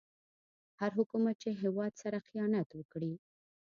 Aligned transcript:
هر 0.79 0.91
حکومت 0.97 1.35
چې 1.43 1.49
هيواد 1.61 1.93
سره 2.03 2.25
خيانت 2.27 2.67
وکړي 2.73 3.13